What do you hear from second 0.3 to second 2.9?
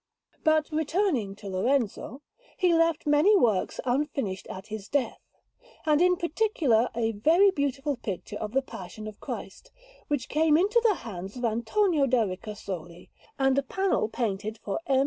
But returning to Lorenzo: he